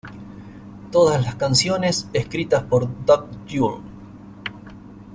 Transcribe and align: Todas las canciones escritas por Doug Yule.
Todas 0.91 1.21
las 1.23 1.35
canciones 1.35 2.09
escritas 2.11 2.63
por 2.63 2.87
Doug 3.05 3.27
Yule. 3.47 3.83